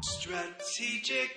[0.00, 1.30] Strategic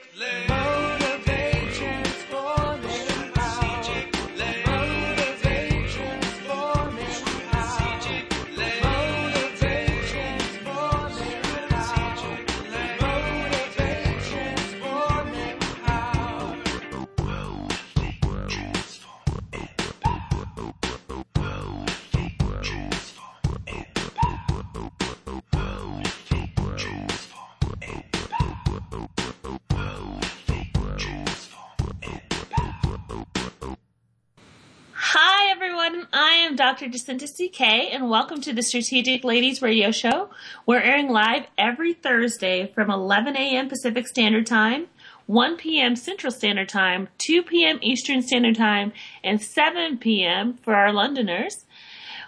[36.80, 36.92] Dr.
[36.92, 37.62] Jacinta CK,
[37.94, 40.30] and welcome to the Strategic Ladies Radio Show.
[40.66, 43.68] We're airing live every Thursday from 11 a.m.
[43.68, 44.88] Pacific Standard Time,
[45.26, 45.98] 1 p.m.
[45.98, 47.80] Central Standard Time, 2 p.m.
[47.82, 48.94] Eastern Standard Time,
[49.26, 50.54] and 7 p.m.
[50.54, 51.66] for our Londoners.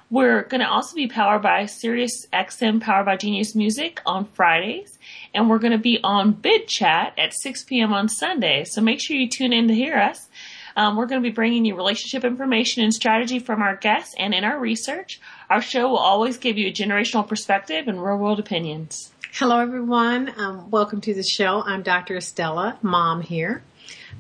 [0.10, 5.00] We're going to also be powered by Sirius XM Powered by Genius Music on Fridays,
[5.34, 7.94] and we're going to be on Bid Chat at 6 p.m.
[7.94, 8.74] on Sundays.
[8.74, 10.28] So make sure you tune in to hear us.
[10.76, 14.34] Um, we're going to be bringing you relationship information and strategy from our guests and
[14.34, 15.20] in our research.
[15.50, 19.12] Our show will always give you a generational perspective and real world opinions.
[19.34, 20.34] Hello, everyone.
[20.38, 21.64] Um, welcome to the show.
[21.64, 22.18] I'm Dr.
[22.18, 23.64] Estella, mom here.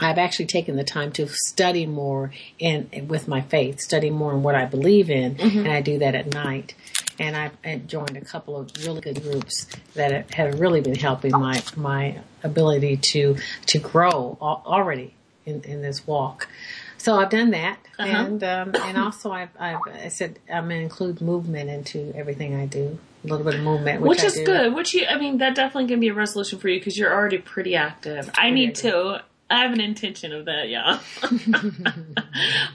[0.00, 4.42] I've actually taken the time to study more in with my faith, study more in
[4.42, 6.74] what I believe in, and I do that at night.
[7.18, 11.32] And I've I've joined a couple of really good groups that have really been helping
[11.32, 16.48] my my ability to to grow already in, in this walk.
[16.96, 18.10] So I've done that, Uh-huh.
[18.10, 22.54] and um, and also I've, I've I said I'm going to include movement into everything
[22.54, 22.98] I do.
[23.22, 24.74] A little bit of movement, which, Which is good.
[24.74, 27.36] Which you, I mean, that definitely can be a resolution for you because you're already
[27.36, 28.30] pretty active.
[28.38, 29.22] I need to.
[29.50, 31.00] I have an intention of that, yeah.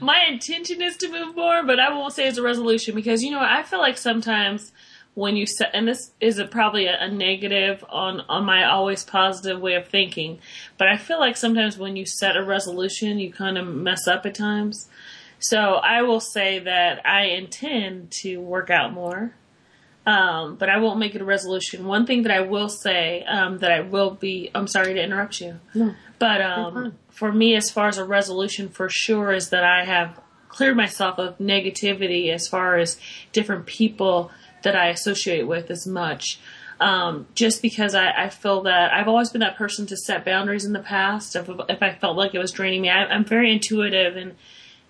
[0.00, 3.30] My intention is to move more, but I won't say it's a resolution because you
[3.30, 4.72] know I feel like sometimes
[5.14, 9.04] when you set, and this is a, probably a, a negative on on my always
[9.04, 10.38] positive way of thinking,
[10.76, 14.26] but I feel like sometimes when you set a resolution, you kind of mess up
[14.26, 14.88] at times.
[15.38, 19.34] So I will say that I intend to work out more
[20.06, 21.84] um, but I won't make it a resolution.
[21.84, 25.40] One thing that I will say um, that I will be, I'm sorry to interrupt
[25.40, 25.94] you, No.
[26.18, 30.20] But um, for me, as far as a resolution, for sure, is that I have
[30.48, 32.98] cleared myself of negativity as far as
[33.32, 34.30] different people
[34.62, 36.38] that I associate with as much.
[36.78, 40.64] Um, just because I, I feel that I've always been that person to set boundaries
[40.64, 41.34] in the past.
[41.34, 44.34] If, if I felt like it was draining me, I, I'm very intuitive and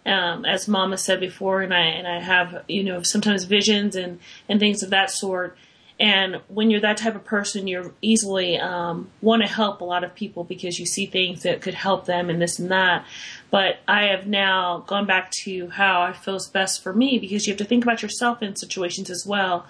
[0.07, 4.21] um, as Mama said before, and I and I have you know sometimes visions and
[4.49, 5.59] and things of that sort.
[5.99, 10.05] And when you're that type of person, you're easily um, want to help a lot
[10.05, 13.07] of people because you see things that could help them and this and that.
[13.51, 17.47] But I have now gone back to how I feel is best for me because
[17.47, 19.67] you have to think about yourself in situations as well,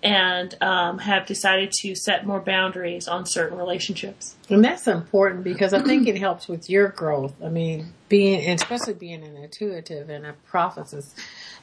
[0.00, 4.36] and um, have decided to set more boundaries on certain relationships.
[4.48, 7.34] And that's important because I think it helps with your growth.
[7.42, 11.14] I mean, being, especially being an intuitive and a prophetess,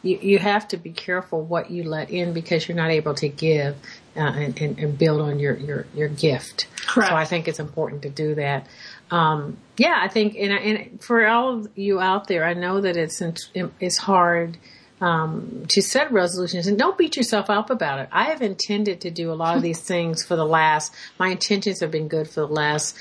[0.03, 3.30] you, you have to be careful what you let in because you're not able to
[3.30, 3.75] give
[4.15, 6.68] uh, and, and, and build on your, your, your gift.
[6.86, 7.09] Correct.
[7.09, 8.68] So I think it's important to do that.
[9.09, 12.98] Um, yeah, I think, and, and for all of you out there, I know that
[12.98, 13.21] it's,
[13.53, 14.57] it's hard
[15.01, 18.09] um, to set resolutions and don't beat yourself up about it.
[18.12, 21.81] I have intended to do a lot of these things for the last, my intentions
[21.81, 22.97] have been good for the last,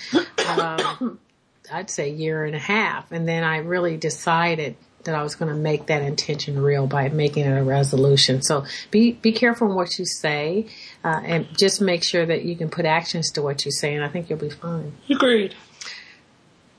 [0.48, 1.18] um,
[1.72, 3.12] I'd say year and a half.
[3.12, 7.08] And then I really decided that I was going to make that intention real by
[7.08, 8.42] making it a resolution.
[8.42, 10.66] So be, be careful in what you say,
[11.04, 13.94] uh, and just make sure that you can put actions to what you say.
[13.94, 14.92] And I think you'll be fine.
[15.08, 15.54] Agreed.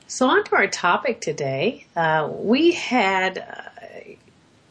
[0.07, 1.85] So on to our topic today.
[1.95, 3.71] Uh, we had uh,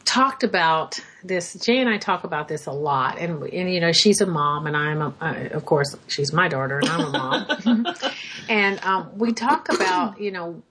[0.05, 1.53] talked about this.
[1.55, 4.67] Jay and I talk about this a lot, and and you know she's a mom,
[4.67, 7.95] and I'm a, uh, of course she's my daughter, and I'm a mom,
[8.49, 10.61] and um, we talk about you know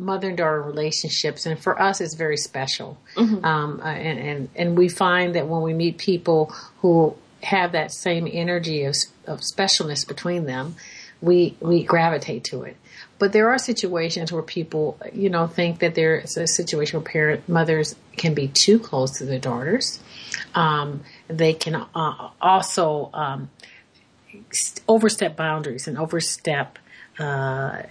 [0.00, 4.78] mother and daughter relationships, and for us it's very special, um, uh, and, and and
[4.78, 8.94] we find that when we meet people who have that same energy of,
[9.26, 10.74] of specialness between them,
[11.20, 12.76] we we gravitate to it.
[13.18, 17.48] But there are situations where people, you know, think that there's a situation where parent
[17.48, 20.00] mothers can be too close to their daughters.
[20.54, 23.50] Um, they can uh, also um,
[24.88, 26.78] overstep boundaries and overstep
[27.18, 27.82] uh,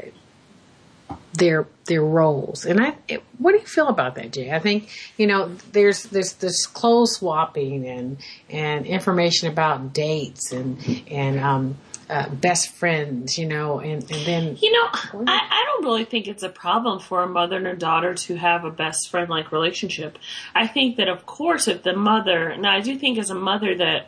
[1.34, 2.66] their their roles.
[2.66, 4.52] And I, it, what do you feel about that, Jay?
[4.52, 8.18] I think you know there's there's this clothes swapping and
[8.50, 11.78] and information about dates and and um,
[12.10, 14.90] uh, best friends, you know, and and then You know,
[15.28, 18.36] I, I don't really think it's a problem for a mother and a daughter to
[18.36, 20.18] have a best friend like relationship.
[20.56, 23.76] I think that, of course, if the mother, now I do think as a mother
[23.78, 24.08] that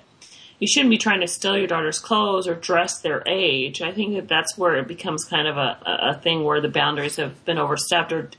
[0.61, 3.81] you shouldn't be trying to steal your daughter's clothes or dress their age.
[3.81, 7.15] I think that that's where it becomes kind of a, a thing where the boundaries
[7.15, 8.29] have been overstepped or,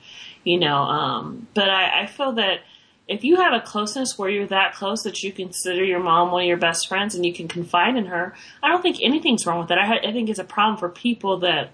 [0.45, 2.61] you know, um, but I, I feel that
[3.09, 6.43] if you have a closeness where you're that close that you consider your mom one
[6.43, 9.59] of your best friends and you can confide in her, I don't think anything's wrong
[9.59, 9.79] with that.
[9.79, 11.71] I, I think it's a problem for people that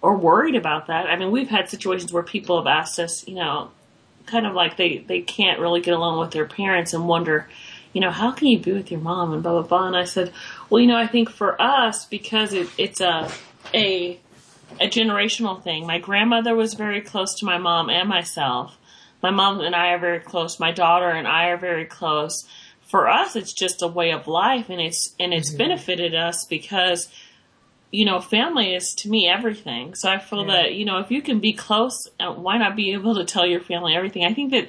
[0.00, 1.06] are worried about that.
[1.06, 3.72] I mean, we've had situations where people have asked us, you know,
[4.26, 7.48] kind of like they, they can't really get along with their parents and wonder,
[7.98, 9.86] you know, how can you be with your mom and blah, blah, blah.
[9.88, 10.32] And I said,
[10.70, 13.28] well, you know, I think for us, because it, it's a,
[13.74, 14.20] a,
[14.78, 15.84] a generational thing.
[15.84, 18.78] My grandmother was very close to my mom and myself.
[19.20, 20.60] My mom and I are very close.
[20.60, 22.46] My daughter and I are very close.
[22.86, 27.08] For us, it's just a way of life, and it's and it's benefited us because
[27.90, 29.96] you know family is to me everything.
[29.96, 30.62] So I feel Yeah.
[30.62, 33.44] that you know if you can be close, uh, why not be able to tell
[33.44, 34.24] your family everything?
[34.24, 34.68] I think that,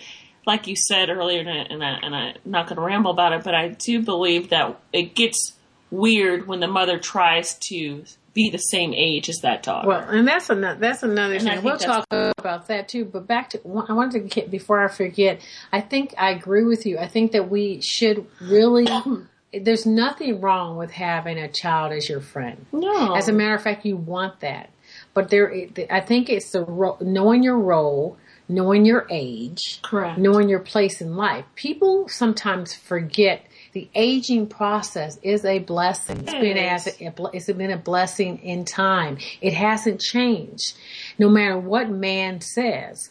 [0.50, 3.34] like you said earlier, and, I, and, I, and I'm not going to ramble about
[3.34, 5.54] it, but I do believe that it gets
[5.92, 8.04] weird when the mother tries to
[8.34, 9.88] be the same age as that daughter.
[9.88, 11.64] Well, and that's another that's another And thing.
[11.64, 13.06] We'll talk about that too.
[13.06, 15.40] But back to I wanted to get before I forget.
[15.72, 16.98] I think I agree with you.
[16.98, 18.88] I think that we should really.
[19.54, 22.68] There's nothing wrong with having a child as your friend.
[22.72, 24.70] no, As a matter of fact, you want that.
[25.16, 25.52] But there,
[25.90, 28.18] I think it's the ro- knowing your role,
[28.50, 30.18] knowing your age, correct.
[30.20, 31.46] knowing your place in life.
[31.56, 36.22] People sometimes forget the aging process is a blessing.
[36.22, 39.20] It's It been as a, it's been a blessing in time.
[39.42, 40.76] It hasn't changed.
[41.20, 43.10] No matter what man says,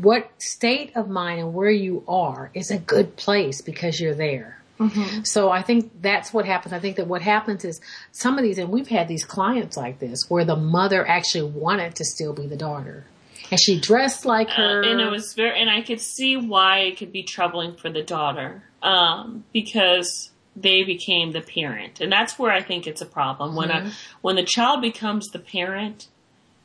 [0.00, 4.58] what state of mind and where you are is a good place because you're there.
[4.80, 5.24] Mm-hmm.
[5.24, 6.72] So I think that's what happens.
[6.72, 7.80] I think that what happens is
[8.12, 11.96] some of these, and we've had these clients like this, where the mother actually wanted
[11.96, 13.04] to still be the daughter,
[13.50, 16.80] and she dressed like her, Uh, and it was very, and I could see why
[16.80, 22.38] it could be troubling for the daughter, um, because they became the parent, and that's
[22.38, 23.86] where I think it's a problem when Mm-hmm.
[23.88, 23.92] a
[24.22, 26.08] when the child becomes the parent.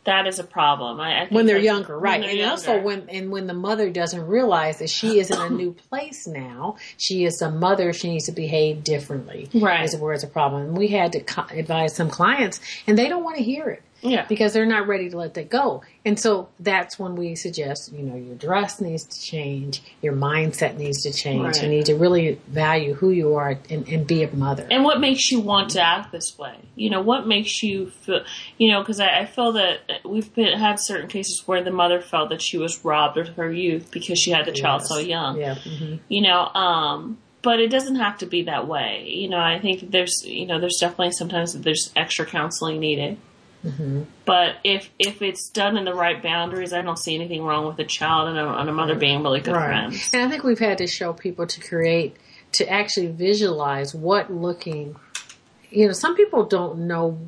[0.05, 0.99] That is a problem.
[0.99, 2.19] I, I think when they're younger, right?
[2.19, 5.49] they're and also when and when the mother doesn't realize that she is in a
[5.49, 7.93] new place now, she is a mother.
[7.93, 9.49] She needs to behave differently.
[9.53, 9.85] Right.
[9.85, 10.63] is where it's a problem.
[10.63, 13.81] And we had to co- advise some clients, and they don't want to hear it.
[14.03, 15.81] Yeah, because they're not ready to let that go.
[16.05, 20.77] And so that's when we suggest, you know, your dress needs to change, your mindset
[20.77, 21.43] needs to change.
[21.43, 21.63] Right.
[21.63, 24.67] You need to really value who you are and, and be a mother.
[24.69, 26.55] and what makes you want to act this way?
[26.75, 28.23] You know, what makes you feel?
[28.57, 32.01] You know, because I, I feel that we've been, had certain cases where the mother
[32.01, 34.89] felt that she was robbed of her youth because she had the child Yes.
[34.89, 35.37] so young.
[35.39, 35.55] Yeah.
[35.55, 39.59] hmm you know um but it doesn't have to be that way you know i
[39.59, 43.17] think there's you know there's definitely sometimes there's extra counseling needed
[43.63, 44.03] Mm-hmm.
[44.25, 47.79] but if if it's done in the right boundaries i don't see anything wrong with
[47.79, 50.09] a child and a, and a mother being really good friends.
[50.13, 52.15] And I think we've had to show people to create,
[52.53, 54.95] to actually visualize what looking,
[55.69, 57.19] you know, some people don't know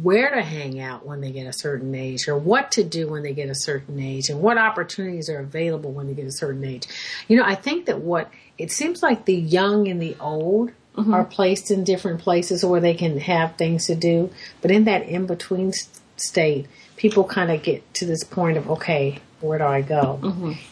[0.00, 3.22] where to hang out when they get a certain age or what to do when
[3.22, 6.64] they get a certain age and what opportunities are available when they get a certain
[6.64, 6.86] age.
[7.28, 11.24] You know, I think that what it seems like the young and the old are
[11.24, 14.30] placed in different places where they can have things to do,
[14.60, 15.72] but in that in between
[16.16, 20.18] state, people kind of get to this point of okay, where do I go?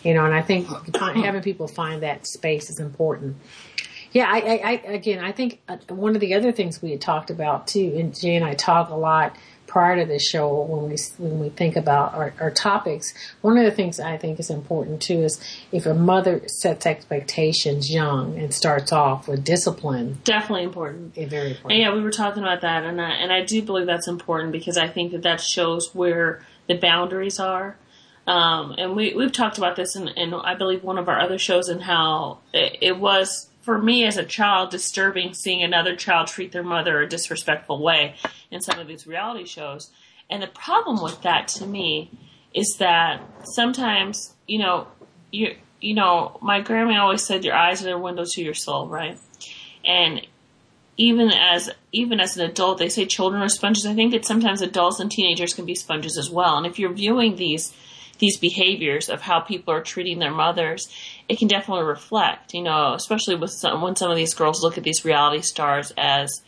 [0.03, 3.37] You know, and I think having people find that space is important.
[4.12, 7.00] Yeah, I, I, I again, I think uh, one of the other things we had
[7.00, 9.37] talked about too, and Jay and I talk a lot
[9.71, 13.15] prior to this show when we when we think about our, our topics.
[13.41, 17.89] One of the things I think is important too is if a mother sets expectations
[17.89, 21.81] young and starts off with discipline, definitely important it's very and important.
[21.81, 24.77] yeah we were talking about that and I, and I do believe that's important because
[24.77, 27.77] i think that that shows where the boundaries are
[28.27, 31.39] Um, and we we've talked about this in, in I believe one of our other
[31.39, 36.26] shows and how it, it was for me as a child disturbing seeing another child
[36.26, 38.14] treat their mother a disrespectful way
[38.50, 39.90] in some of these reality shows.
[40.29, 42.11] And the problem with that to me
[42.55, 44.87] is that sometimes, you know,
[45.31, 48.87] you you know, my grandma always said your eyes are the window to your soul,
[48.87, 49.19] right?
[49.85, 50.26] And
[50.97, 53.87] even as even as an adult, they say children are sponges.
[53.87, 56.57] I think that sometimes adults and teenagers can be sponges as well.
[56.57, 57.75] And if you're viewing these
[58.21, 60.89] these behaviors of how people are treating their mothers,
[61.29, 62.55] it can definitely reflect.
[62.55, 65.93] You know, especially with some, when some of these girls look at these reality stars
[65.99, 66.43] as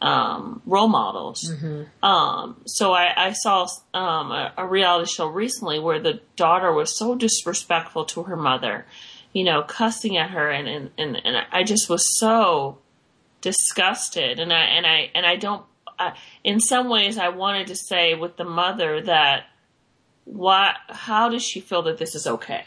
[0.00, 1.50] um, role models.
[2.02, 6.96] Um, so I, I saw um, a, a reality show recently where the daughter was
[6.96, 8.86] so disrespectful to her mother,
[9.32, 12.78] you know, cussing at her, and and, and, and I just was so
[13.40, 15.64] disgusted, and I and I and I don't.
[15.98, 19.46] I, in some ways, I wanted to say with the mother that
[20.32, 22.64] what how does she feel that this is okay?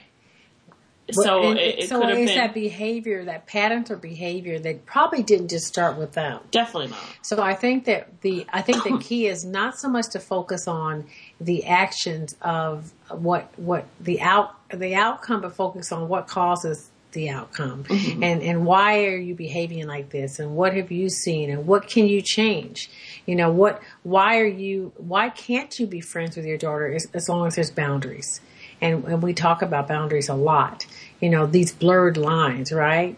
[1.11, 4.59] So And it, it so could have it's been that behavior, that pattern or behavior
[4.59, 6.39] that probably didn't just start with them.
[6.51, 6.99] definitely not.
[7.21, 10.67] So I think that the I think the key is not so much to focus
[10.67, 11.05] on
[11.39, 17.29] the actions of what what the out the outcome, but focus on what causes the
[17.29, 18.23] outcome mm-hmm.
[18.23, 21.87] and and why are you behaving like this and what have you seen and what
[21.89, 22.89] can you change
[23.25, 27.07] you know what why are you why can't you be friends with your daughter as,
[27.13, 28.41] as long as there's boundaries?
[28.83, 30.85] And, and we talk about boundaries a lot
[31.19, 33.17] you know these blurred lines right?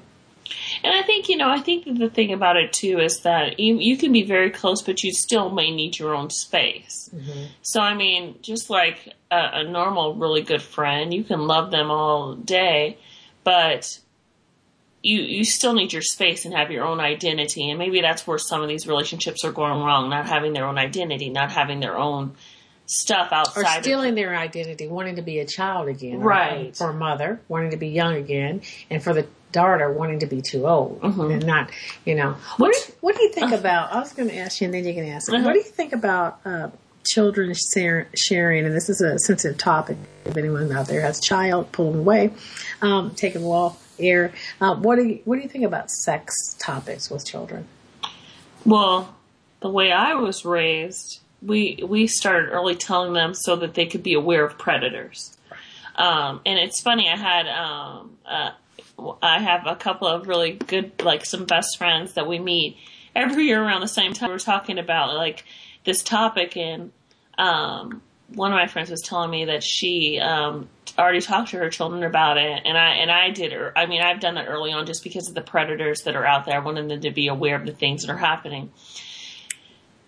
[0.83, 3.59] And I think, you know, I think that the thing about it too is that
[3.59, 7.09] you, you can be very close, but you still may need your own space.
[7.13, 7.45] Mm-hmm.
[7.61, 11.89] So, I mean, just like a, a normal, really good friend, you can love them
[11.89, 12.97] all day,
[13.43, 13.99] but
[15.03, 17.69] you, you still need your space and have your own identity.
[17.69, 20.77] And maybe that's where some of these relationships are going wrong, not having their own
[20.77, 22.33] identity, not having their own
[22.85, 23.77] stuff or outside.
[23.79, 26.75] of- stealing their identity, wanting to be a child again, or- Right.
[26.75, 30.41] For a mother, wanting to be young again, and for the daughter, wanting to be
[30.41, 31.31] too old Mm-hmm.
[31.31, 31.69] and not,
[32.05, 32.35] you know.
[32.57, 33.93] What do you, what do you think about?
[33.93, 35.31] I was going to ask you, and then you can ask.
[35.31, 35.43] Uh-huh.
[35.43, 36.69] What do you think about uh,
[37.05, 37.53] children
[38.15, 38.65] sharing?
[38.65, 39.97] And this is a sensitive topic.
[40.25, 42.31] If anyone out there has a child pulling away,
[42.81, 44.33] um, taking off air.
[44.59, 47.67] Uh, what do you What do you think about sex topics with children?
[48.65, 49.15] Well,
[49.59, 54.03] the way I was raised, we we started early telling them so that they could
[54.03, 55.37] be aware of predators.
[55.95, 58.51] Um, and it's funny, I had um, uh,
[59.21, 62.77] I have a couple of really good, like some best friends that we meet
[63.15, 64.29] every year around the same time.
[64.29, 65.43] We're talking about like
[65.83, 66.91] this topic, and
[67.37, 68.01] um,
[68.35, 72.03] one of my friends was telling me that she um, already talked to her children
[72.03, 73.53] about it, and I and I did.
[73.75, 76.45] I mean, I've done that early on just because of the predators that are out
[76.45, 76.55] there.
[76.55, 78.71] I wanted them to be aware of the things that are happening.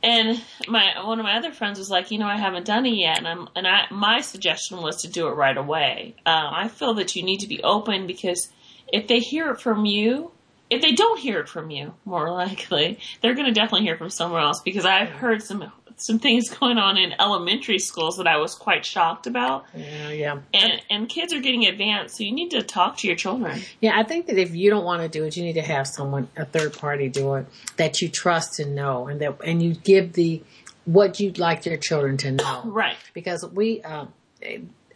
[0.04, 2.96] And my one of my other friends was like, you know, I haven't done it
[2.96, 6.16] yet, and I'm and I my suggestion was to do it right away.
[6.26, 8.50] Uh, I feel that you need to be open because
[8.88, 10.32] if they hear it from you,
[10.70, 14.12] if they don't hear it from you, more likely they're going to definitely hear from
[14.12, 14.62] somewhere else.
[14.62, 18.86] Because I've heard some some things going on in elementary schools that I was quite
[18.86, 20.40] shocked about, Yeah, yeah.
[20.54, 23.62] and and kids are getting advanced, so you need to talk to your children.
[23.82, 25.88] Yeah, I think that if you don't want to do it, you need to have
[25.88, 27.46] someone, a third party, do it
[27.78, 30.42] that you trust and know, and that and you give the
[30.86, 32.62] what you'd like your children to know.
[32.66, 32.98] Right.
[33.14, 34.14] Because we, um,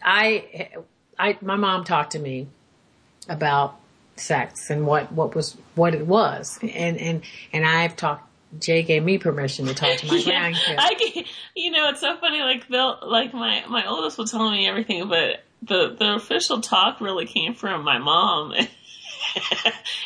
[0.03, 0.69] I,
[1.17, 2.47] I, my mom talked to me
[3.27, 3.75] about
[4.15, 7.21] sex and what what was what it was, and and
[7.53, 8.28] and I've talked.
[8.57, 10.75] Jay gave me permission to talk to my yeah, grandkids.
[10.79, 11.25] I get,
[11.55, 12.41] you know, it's so funny.
[12.41, 16.99] Like they'll, like my my oldest will tell me everything, but the the official talk
[17.01, 18.67] really came from my mom, and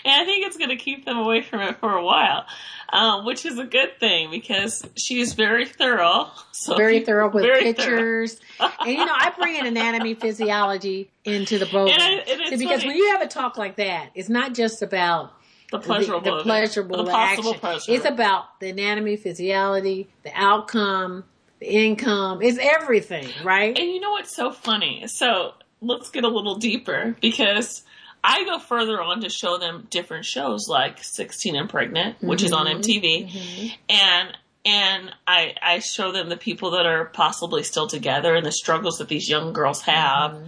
[0.06, 2.46] I think it's going to keep them away from it for a while,
[2.92, 6.30] um, which is a good thing because she's very thorough.
[6.52, 7.86] So very thorough with very thorough.
[7.86, 8.40] pictures.
[8.60, 11.98] and you know, I bring in anatomy, physiology into the program.
[12.00, 12.88] I- because funny.
[12.88, 15.32] when you have a talk like that, it's not just about
[15.74, 16.44] The the, pleasurable, the it.
[16.44, 17.92] pleasurable, the the possible pleasure.
[17.92, 21.24] It's about the anatomy, physiology, the outcome,
[21.60, 22.44] the income.
[22.44, 23.76] It's everything, right?
[23.76, 25.08] And you know what's so funny?
[25.08, 27.82] So let's get a little deeper because
[28.24, 32.54] I go further on to show them different shows like 16 and Pregnant, which is
[32.54, 32.82] on mm-hmm.
[32.82, 33.32] MTV.
[33.32, 33.68] Mm-hmm.
[33.90, 38.52] And and I I show them the people that are possibly still together and the
[38.52, 40.34] struggles that these young girls have.
[40.34, 40.48] Mm-hmm.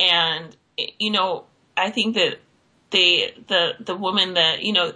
[0.00, 0.56] And
[0.98, 1.46] you know,
[1.78, 2.40] I think that
[2.96, 4.92] they the the women that, you know,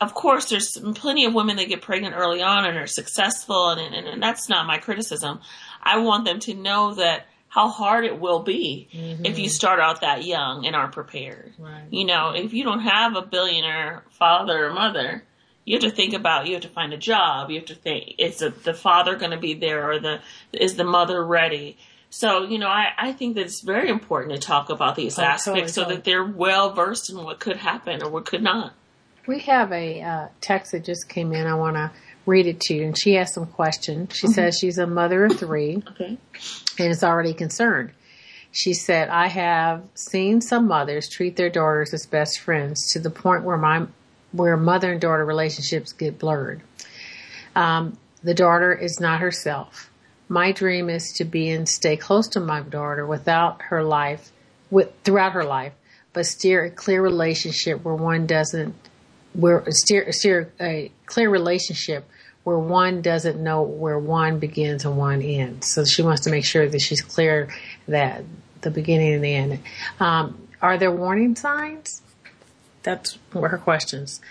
[0.00, 3.94] of course, there's plenty of women that get pregnant early on and are successful, and,
[3.94, 5.40] and, and that's not my criticism.
[5.82, 9.50] I want them to know that how hard it will be if you mm-hmm.
[9.50, 11.54] start out that young and aren't prepared.
[11.58, 11.84] Right.
[11.90, 15.24] You know, if you don't have a billionaire father or mother,
[15.64, 17.50] you have to think about you have to find a job.
[17.50, 20.20] You have to think is the, the father going to be there or the
[20.52, 21.78] is the mother ready?
[22.10, 25.22] So, you know, I, I think that it's very important to talk about these Oh,
[25.22, 25.96] aspects totally, so totally.
[25.96, 28.72] that they're well versed in what could happen or what could not.
[29.26, 31.46] We have a uh, text that just came in.
[31.46, 31.90] I want to
[32.24, 32.84] read it to you.
[32.84, 34.14] And she has some questions.
[34.16, 36.16] She says she's a mother of three Okay.
[36.78, 37.90] and is already concerned.
[38.52, 43.10] She said, I have seen some mothers treat their daughters as best friends to the
[43.10, 43.86] point where my
[44.32, 46.62] where mother and daughter relationships get blurred.
[47.54, 49.90] Um, the daughter is not herself.
[50.28, 54.30] My dream is to be and stay close to my daughter without her life,
[54.70, 55.72] with throughout her life,
[56.12, 58.74] but steer a clear relationship where one doesn't,
[59.32, 62.04] where steer steer a clear relationship
[62.48, 65.70] where one doesn't know where one begins and one ends.
[65.70, 67.48] So she wants to make sure that she's clear
[67.88, 68.24] that
[68.62, 69.58] the beginning and the end.
[70.00, 72.00] Um, are there warning signs?
[72.82, 74.22] That's her questions.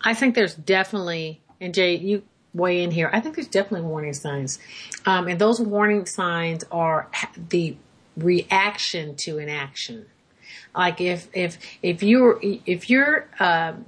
[0.00, 2.22] I think there's definitely, and Jay, you
[2.54, 3.10] weigh in here.
[3.12, 4.58] I think there's definitely warning signs,
[5.06, 7.08] um, and those warning signs are
[7.50, 7.76] the
[8.16, 10.06] reaction to an action.
[10.74, 13.86] Like if if if you're if you're um,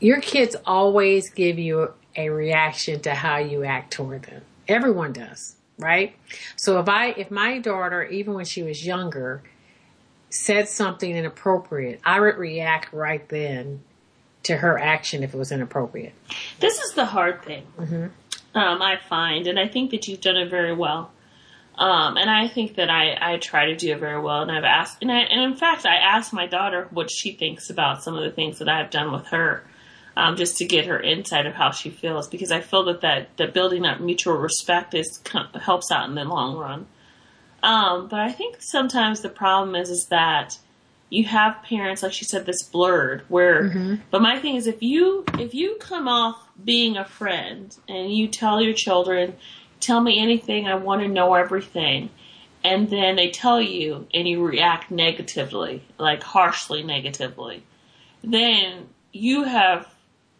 [0.00, 4.42] your kids always give you a reaction to how you act toward them.
[4.66, 6.14] Everyone does, right?
[6.56, 9.42] So if I if my daughter, even when she was younger,
[10.30, 13.82] said something inappropriate, I would react right then
[14.44, 16.14] to her action if it was inappropriate.
[16.60, 18.58] This is the hard thing, Mm-hmm.
[18.58, 21.12] um, I find, and I think that you've done it very well.
[21.76, 24.42] Um, and I think that I, I try to do it very well.
[24.42, 27.70] And I've asked, and, I, and in fact, I asked my daughter what she thinks
[27.70, 29.64] about some of the things that I've done with her,
[30.14, 33.34] um, just to get her insight of how she feels, because I feel that that,
[33.38, 35.22] that building that mutual respect is
[35.62, 36.86] helps out in the long run.
[37.62, 40.58] Um, but I think sometimes the problem is is that
[41.10, 43.24] you have parents, like she said, this blurred.
[43.28, 43.96] Where, mm-hmm.
[44.10, 48.28] but my thing is, if you if you come off being a friend and you
[48.28, 49.36] tell your children,
[49.80, 52.10] tell me anything, I want to know everything,
[52.62, 57.64] and then they tell you and you react negatively, like harshly negatively,
[58.22, 59.92] then you have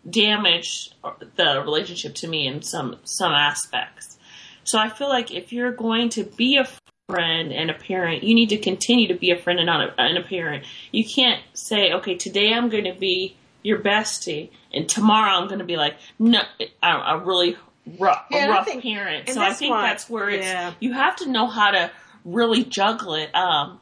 [0.08, 0.94] damaged
[1.36, 4.18] the relationship to me in some some aspects.
[4.62, 6.64] So I feel like if you're going to be a
[7.10, 10.00] friend and a parent, you need to continue to be a friend and not a,
[10.00, 10.64] and a parent.
[10.92, 15.58] You can't say, okay, today I'm going to be your bestie, and tomorrow I'm going
[15.58, 16.40] to be like, no,
[16.82, 17.56] a, a really
[17.98, 19.28] rough, Yeah, a rough think- parent.
[19.28, 20.72] So I think why- that's where it's yeah.
[20.80, 21.90] you have to know how to
[22.24, 23.34] really juggle it.
[23.34, 23.80] Um,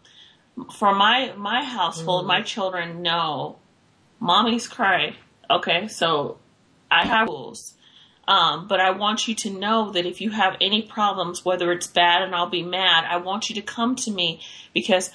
[0.76, 2.28] for my my household, Mm-hmm.
[2.28, 3.58] my children know
[4.20, 5.14] mommy's cry.
[5.50, 6.38] Okay, so
[6.90, 7.74] I have rules.
[8.28, 11.86] Um, but I want you to know that if you have any problems, whether it's
[11.86, 14.40] bad and I'll be mad, I want you to come to me
[14.74, 15.10] because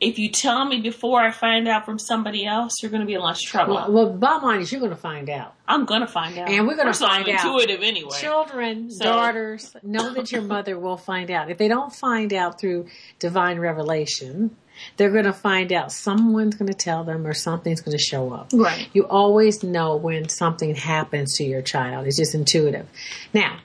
[0.00, 3.14] if you tell me before I find out from somebody else, you're going to be
[3.14, 3.74] in less trouble.
[3.74, 5.54] Well, well, bottom line is you're going to find out.
[5.68, 6.48] I'm going to find out.
[6.48, 7.44] And we're of all, find out.
[7.44, 8.16] intuitive anyway.
[8.18, 11.50] Children, So- daughters, know that your mother will find out.
[11.50, 12.88] If they don't find out through
[13.20, 14.56] divine revelation,
[14.96, 15.92] they're going to find out.
[15.92, 18.50] Someone's going to tell them or something's going to show up.
[18.52, 18.88] Right.
[18.92, 22.06] You always know when something happens to your child.
[22.06, 22.86] It's just intuitive.
[23.32, 23.60] Now,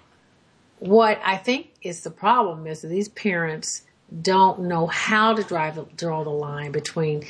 [0.80, 3.84] what I think is the problem is that these parents
[4.22, 7.24] don't know how to drive draw the line between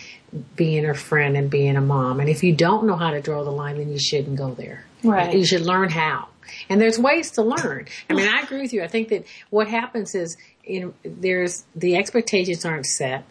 [0.55, 2.19] being a friend and being a mom.
[2.19, 4.85] And if you don't know how to draw the line, then you shouldn't go there.
[5.03, 5.33] Right.
[5.33, 6.27] You should learn how.
[6.69, 7.87] And there's ways to learn.
[8.09, 8.83] I mean, I agree with you.
[8.83, 13.23] I think that what happens is you know, there's the expectations aren't set,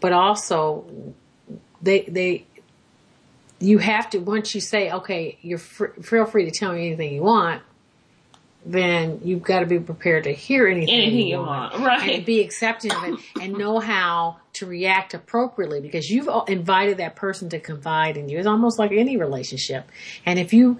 [0.00, 1.14] but also
[1.82, 2.46] they they
[3.58, 7.14] you have to once you say okay, you're fr- feel free to tell me anything
[7.14, 7.62] you want.
[8.64, 12.16] Then you've got to be prepared to hear anything, Anything you want, right.
[12.16, 17.16] And be accepting of it and know how to react appropriately because you've invited that
[17.16, 18.36] person to confide in you.
[18.36, 19.88] It's almost like any relationship.
[20.26, 20.78] And if you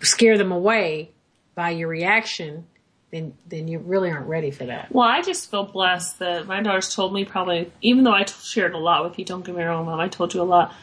[0.00, 1.10] scare them away
[1.56, 2.66] by your reaction,
[3.14, 4.90] then then you really aren't ready for that.
[4.90, 8.34] Well, I just feel blessed that my daughter's told me probably, even though I t-
[8.42, 10.74] shared a lot with you, don't get me wrong, Mom, I told you a lot.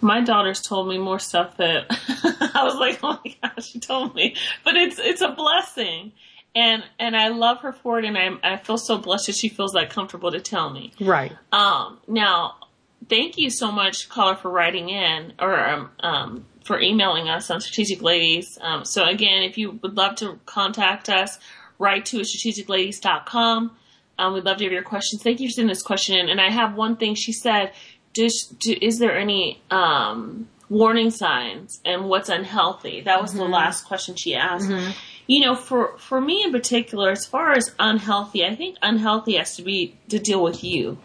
[0.00, 1.86] My daughter's told me more stuff that
[2.54, 4.34] I was like, oh my gosh, she told me.
[4.64, 6.12] But it's it's a blessing,
[6.52, 9.48] and and I love her for it, and I I feel so blessed that she
[9.48, 10.92] feels that comfortable to tell me.
[11.00, 11.32] Right.
[11.52, 12.56] Um, now,
[13.08, 17.60] thank you so much, caller, for writing in or um, um, for emailing us on
[17.60, 18.58] Strategic Ladies.
[18.60, 21.38] Um, so again, if you would love to contact us,
[21.78, 23.76] write to strategicladies.com.
[24.18, 25.22] Um, we'd love to hear your questions.
[25.22, 26.28] Thank you for sending this question in.
[26.28, 27.72] And I have one thing she said.
[28.14, 33.02] Does, do, is there any um, warning signs and what's unhealthy?
[33.02, 34.68] That was the last question she asked.
[35.26, 39.56] You know, for for me in particular, as far as unhealthy, I think unhealthy has
[39.56, 40.98] to be to deal with you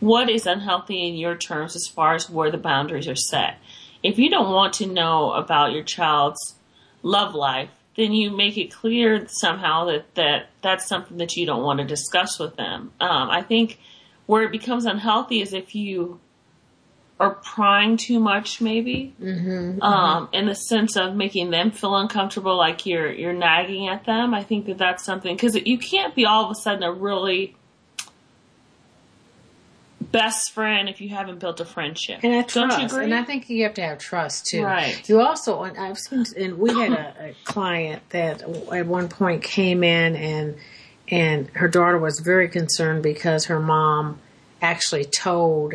[0.00, 3.58] what is unhealthy in your terms as far as where the boundaries are set.
[4.02, 6.54] If you don't want to know about your child's
[7.02, 11.64] love life, then you make it clear somehow that, that that's something that you don't
[11.64, 12.92] want to discuss with them.
[13.00, 13.78] Um, I think
[14.26, 16.20] where it becomes unhealthy is if you
[17.18, 19.82] are prying too much, maybe, Mm-hmm.
[19.82, 24.32] um, in the sense of making them feel uncomfortable, like you're you're nagging at them.
[24.32, 27.56] I think that that's something because you can't be all of a sudden a really
[30.10, 32.20] best friend if you haven't built a friendship.
[32.22, 33.04] And I Don't trust, you agree?
[33.04, 34.64] and I think you have to have trust too.
[34.64, 35.06] Right.
[35.08, 39.42] You also, and I've seen, and we had a, a client that at one point
[39.42, 40.56] came in and
[41.10, 44.18] and her daughter was very concerned because her mom
[44.60, 45.74] actually told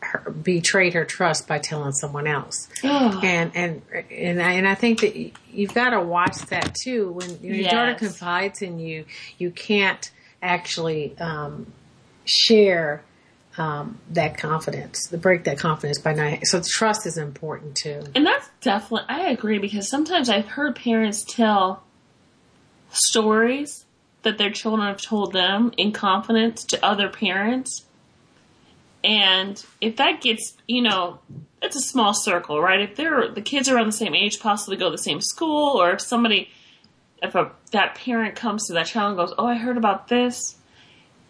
[0.00, 2.68] her betrayed her trust by telling someone else.
[2.84, 3.24] Ugh.
[3.24, 5.16] And and and I, and I think that
[5.52, 7.10] you've got to watch that too.
[7.12, 9.04] When your daughter confides in you,
[9.38, 10.10] you can't
[10.42, 11.72] actually um,
[12.24, 13.02] share
[13.58, 16.46] um, that confidence, to break that confidence by not.
[16.46, 18.02] So trust is important too.
[18.14, 21.82] And that's definitely, I agree because sometimes I've heard parents tell
[22.90, 23.84] stories
[24.22, 27.84] that their children have told them in confidence to other parents.
[29.04, 31.20] And if that gets, you know,
[31.62, 32.80] it's a small circle, right?
[32.80, 35.80] If they're, the kids are around the same age, possibly go to the same school,
[35.80, 36.50] or if somebody,
[37.22, 40.56] if a, that parent comes to that child and goes, Oh, I heard about this,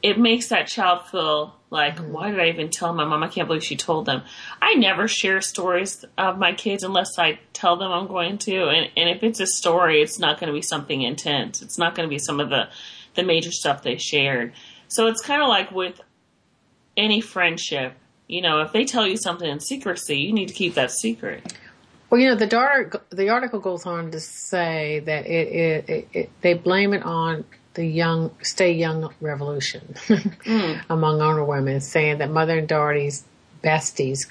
[0.03, 3.23] it makes that child feel like, why did I even tell my mom?
[3.25, 4.23] I can't believe she told them.
[4.63, 8.69] I never share stories of my kids unless I tell them I'm going to.
[8.69, 11.63] And, and if it's a story, it's not going to be something intense.
[11.63, 12.69] It's not going to be some of the,
[13.15, 14.53] the major stuff they shared.
[14.89, 16.01] So it's kind of like with
[16.97, 17.95] any friendship.
[18.29, 21.53] You know, if they tell you something in secrecy, you need to keep that secret.
[22.11, 26.09] Well, you know, the daughter, the article goes on to say that it, it, it,
[26.13, 27.45] it they blame it on
[27.77, 29.95] the young, stay young revolution
[30.91, 33.23] among older women, saying that mother and daughter's
[33.63, 34.27] besties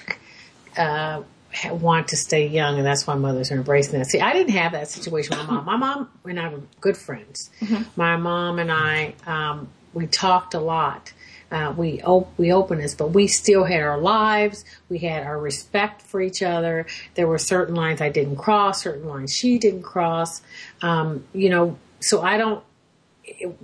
[0.76, 1.22] uh,
[1.70, 4.06] want to stay young, and that's why mothers are embracing that.
[4.06, 5.64] See, I didn't have that situation with my mom.
[5.64, 7.48] My mom and I were good friends.
[7.94, 11.12] My mom and I, um, we talked a lot.
[11.50, 14.64] Uh, we op- we opened this, but we still had our lives.
[14.88, 16.86] We had our respect for each other.
[17.14, 20.42] There were certain lines I didn't cross, certain lines she didn't cross.
[20.82, 22.64] Um, you know, so I don't.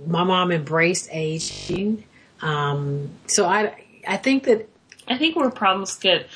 [0.05, 2.03] My mom embraced aging,
[2.41, 4.69] um, so I I think that
[5.07, 6.27] I think where problems get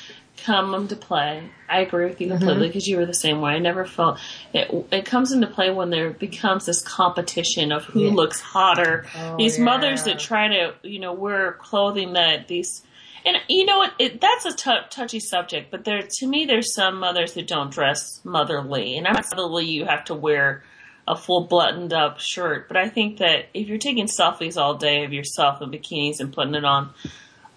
[0.44, 1.42] come into play.
[1.68, 3.52] I agree with you completely because you were the same way.
[3.52, 4.18] I never felt
[4.54, 4.70] it.
[4.92, 8.12] It comes into play when there becomes this competition of who Yeah.
[8.12, 9.04] looks hotter.
[9.16, 9.64] Oh, these yeah.
[9.64, 12.82] mothers that try to, you know, wear clothing that these.
[13.26, 13.92] And you know what?
[13.98, 17.70] It, that's a tou touchy subject, but there, to me, there's some mothers that don't
[17.70, 19.66] dress motherly, and I'm not motherly.
[19.66, 20.62] You have to wear
[21.08, 25.04] a full buttoned up shirt, but I think that if you're taking selfies all day
[25.04, 26.90] of yourself in bikinis and putting it on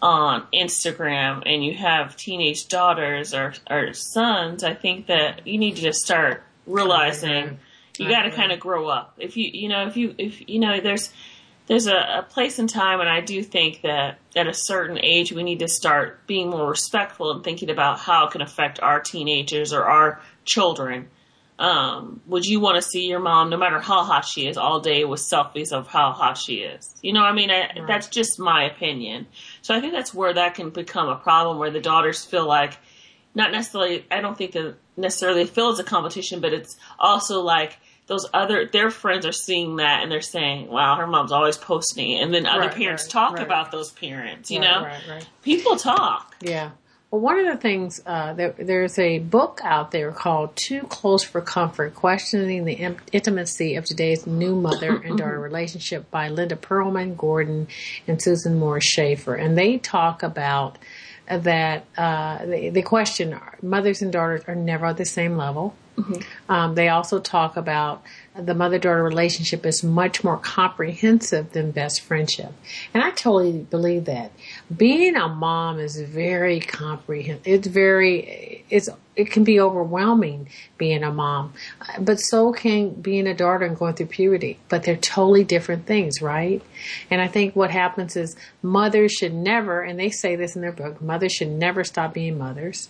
[0.01, 5.75] on Instagram and you have teenage daughters or, or sons, I think that you need
[5.75, 7.59] to just start realizing
[7.99, 9.13] you got to kind of grow up.
[9.19, 11.13] If you, you know, if you, if, you know, there's,
[11.67, 15.31] there's a, a place and time, and I do think that at a certain age
[15.31, 19.01] we need to start being more respectful and thinking about how it can affect our
[19.01, 21.09] teenagers or our children.
[21.61, 24.79] Um, would you want to see your mom, no matter how hot she is, all
[24.79, 26.91] day with selfies of how hot she is?
[27.03, 29.27] You know, I mean, I, that's just my opinion.
[29.61, 32.77] So I think that's where that can become a problem, where the daughters feel like,
[33.35, 37.77] not necessarily, I don't think that necessarily feel it's a competition, but it's also like
[38.07, 42.19] those other, their friends are seeing that and they're saying, wow, her mom's always posting.
[42.19, 43.45] And then other Right, parents right, talk right.
[43.45, 44.83] about those parents, you Right, know?
[44.83, 45.27] right, right.
[45.43, 46.35] People talk.
[46.41, 46.71] Yeah.
[47.11, 51.25] Well, one of the things uh, there, there's a book out there called "Too Close
[51.25, 56.55] for Comfort: Questioning the Im- Intimacy of Today's New Mother and Daughter Relationship" by Linda
[56.55, 57.67] Perlman Gordon
[58.07, 60.77] and Susan Moore Shaffer, and they talk about
[61.27, 65.75] that uh, the, the question: mothers and daughters are never at the same level.
[66.49, 68.03] Um, they also talk about
[68.35, 72.53] the mother daughter relationship is much more comprehensive than best friendship.
[72.93, 74.31] And I totally believe that.
[74.75, 77.45] Being a mom is very comprehensive.
[77.45, 81.53] It's very, it's, it can be overwhelming being a mom,
[81.99, 84.59] but so can being a daughter and going through puberty.
[84.69, 86.61] But they're totally different things, right?
[87.09, 90.71] And I think what happens is mothers should never, and they say this in their
[90.71, 92.89] book, mothers should never stop being mothers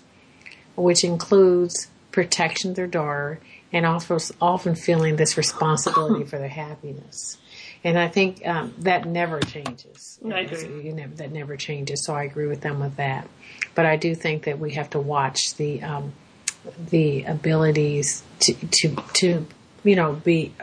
[0.75, 3.39] which includes protection of their daughter
[3.73, 7.37] and also often feeling this responsibility for their happiness.
[7.83, 10.19] And I think um, that never changes.
[10.23, 10.83] I agree.
[10.83, 12.05] You never, that never changes.
[12.05, 13.27] So I agree with them with that.
[13.73, 16.13] But I do think that we have to watch the um,
[16.89, 19.47] the abilities to to to
[19.83, 20.53] you know be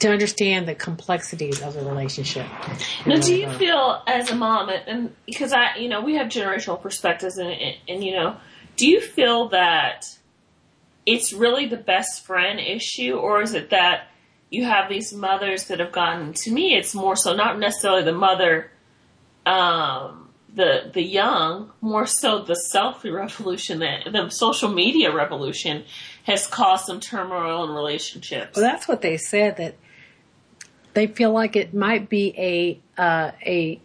[0.00, 2.46] to understand the complexities of the relationship.
[3.06, 6.26] Now, do you feel as a mom, and- and because I, you know, we have
[6.26, 8.36] generational perspectives, and, and, and you know,
[8.76, 10.04] do you feel that
[11.06, 14.08] it's really the best friend issue, or is it that
[14.50, 18.12] you have these mothers that have gotten to me it's more so not necessarily the
[18.12, 18.70] mother
[19.44, 25.84] um the the young more so the selfie revolution that the social media revolution
[26.24, 29.74] has caused some turmoil in relationships Well, that's what they said that
[30.94, 33.80] they feel like it might be a uh, a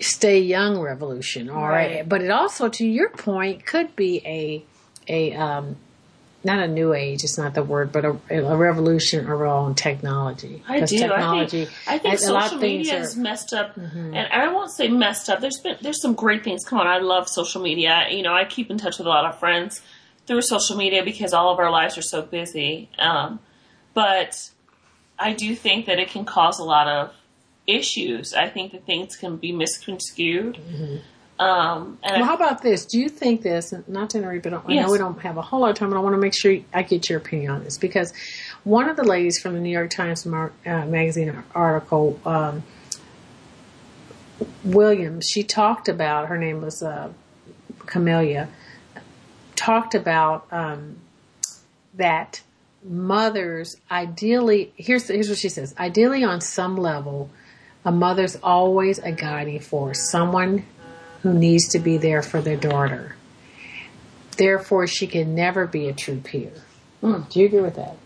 [0.00, 1.96] stay young revolution, all right.
[1.96, 2.08] Right.
[2.08, 4.64] But it also, to your point, could be a
[5.08, 5.76] a um,
[6.44, 7.22] not a new age.
[7.22, 10.62] It's not the word, but a, a revolution around technology.
[10.68, 10.98] I do.
[10.98, 11.62] Technology.
[11.86, 13.04] I think, I think a lot social media are- Mm-hmm.
[13.04, 15.40] is messed up, and I won't say messed up.
[15.40, 16.64] There's been there's some great things.
[16.64, 18.06] Come on, I love social media.
[18.10, 19.80] You know, I keep in touch with a lot of friends
[20.26, 22.88] through social media because all of our lives are so busy.
[22.98, 23.40] Um,
[23.94, 24.50] but
[25.18, 27.12] I do think that it can cause a lot of
[27.66, 28.34] issues.
[28.34, 30.58] I think that things can be misconstrued.
[31.42, 32.86] Um, and Well, how about this?
[32.86, 33.74] Do you think this?
[33.88, 34.86] Not to interrupt, but I Yes.
[34.86, 36.56] know we don't have a whole lot of time, but I want to make sure
[36.74, 38.12] I get your opinion on this because
[38.64, 42.62] one of the ladies from the New York Times mar- uh, magazine article, um,
[44.64, 47.10] Williams, she talked about her name was uh,
[47.86, 48.48] Camellia,
[49.56, 50.96] talked about um,
[51.94, 52.42] that
[52.84, 57.30] mothers ideally here's here's what she says ideally on some level
[57.84, 60.64] a mother's always a guiding force someone
[61.22, 63.16] who needs to be there for their daughter.
[64.36, 66.52] Therefore, she can never be a true peer.
[67.02, 67.28] Mm.
[67.30, 67.96] Do you agree with that?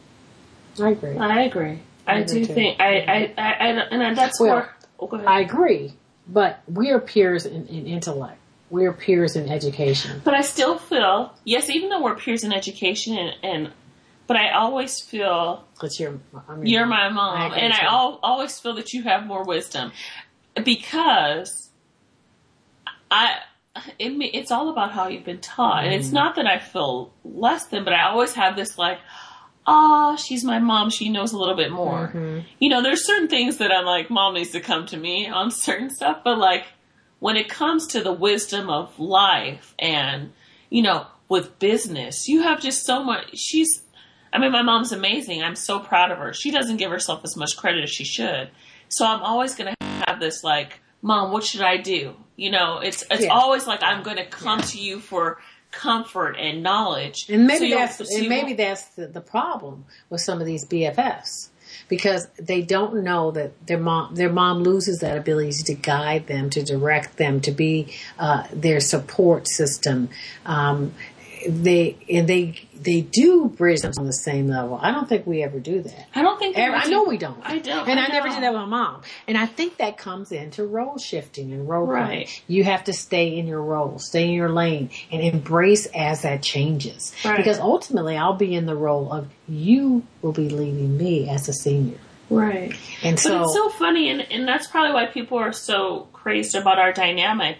[0.80, 1.16] I agree.
[1.16, 1.78] I agree.
[2.06, 2.54] I, I do do too.
[2.54, 4.76] think I, I, I, I and that's Well, where.
[4.98, 5.28] Oh, go ahead.
[5.28, 5.92] I agree,
[6.28, 8.38] but we are peers in, in intellect.
[8.70, 10.22] We are peers in education.
[10.24, 13.72] But I still feel, yes, even though we're peers in education, and, and
[14.26, 18.18] but I always feel Because you're, I mean, you're my mom, agree and I al-
[18.22, 19.92] always feel that you have more wisdom
[20.64, 21.70] because
[23.10, 23.36] I.
[23.98, 26.00] It, it's all about how you've been taught, and Mm-hmm.
[26.00, 28.98] it's not that I feel less than, but I always have this like,
[29.66, 30.88] ah, she's my mom.
[30.88, 32.10] She knows a little bit more.
[32.14, 32.44] Mhm.
[32.58, 35.50] You know, there's certain things that I'm like, mom needs to come to me on
[35.66, 36.64] certain stuff, but like
[37.18, 40.32] when it comes to the wisdom of life and,
[40.70, 43.36] you know, with business, you have just so much.
[43.36, 43.82] She's,
[44.32, 45.42] I mean, my mom's amazing.
[45.42, 46.32] I'm so proud of her.
[46.32, 48.50] She doesn't give herself as much credit as she should.
[48.88, 52.14] So I'm always going to have this like, mom, what should I do?
[52.36, 53.32] You know, it's, it's Yeah.
[53.32, 55.38] always like, I'm going to come to you for
[55.70, 57.26] comfort and knowledge.
[57.28, 60.64] And maybe So that's so and maybe that's the, the problem with some of these
[60.64, 61.48] BFFs
[61.88, 66.48] because they don't know that their mom their mom loses that ability to guide them,
[66.50, 70.08] to direct them, to be uh, their support system.
[70.46, 70.94] Um,
[71.48, 74.78] they and they they do bridge on the same level.
[74.80, 76.06] I don't think we ever do that.
[76.14, 76.56] I don't think.
[76.56, 77.40] Ever, I know we don't.
[77.42, 77.88] I don't.
[77.88, 79.02] And I I, never did that with my mom.
[79.26, 82.08] And I think that comes into role shifting and role playing.
[82.08, 82.42] Right.
[82.46, 86.42] You have to stay in your role, stay in your lane, and embrace as that
[86.42, 87.12] changes.
[87.24, 87.36] Right.
[87.36, 91.52] Because ultimately, I'll be in the role of you will be leading me as a
[91.52, 91.98] senior.
[92.28, 92.74] Right.
[93.02, 96.54] And But so, it's so funny, and, and that's probably why people are so crazed
[96.54, 97.58] about our dynamic.